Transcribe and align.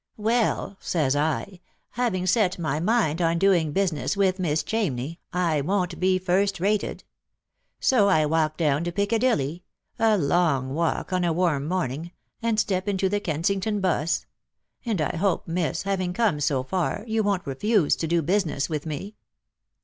'Well,' 0.17 0.77
says 0.79 1.15
I,' 1.15 1.59
having 1.91 2.25
set 2.25 2.57
my 2.57 2.79
mind 2.79 3.21
on 3.21 3.37
doing 3.37 3.71
business 3.71 4.17
with 4.17 4.39
Miss 4.39 4.63
Chamney, 4.63 5.19
I 5.31 5.61
won't 5.61 5.99
be 5.99 6.17
first 6.17 6.59
rated.' 6.59 7.03
So 7.79 8.09
I 8.09 8.25
walk 8.25 8.57
down 8.57 8.83
to 8.85 8.91
Piccadilly— 8.91 9.63
a 9.99 10.17
long 10.17 10.73
walk 10.73 11.13
on 11.13 11.23
a 11.23 11.31
warm 11.31 11.67
morning— 11.67 12.13
and 12.41 12.59
step 12.59 12.87
into 12.87 13.09
the 13.09 13.19
Kensington 13.19 13.79
'bus; 13.79 14.25
and 14.83 14.99
I 15.01 15.17
hope, 15.17 15.47
miss, 15.47 15.83
having 15.83 16.13
come 16.13 16.39
so 16.39 16.63
far, 16.63 17.03
you 17.05 17.21
won't 17.21 17.45
refuse 17.45 17.95
to 17.97 18.07
do 18.07 18.23
business 18.23 18.67
with 18.67 18.87
me." 18.87 19.17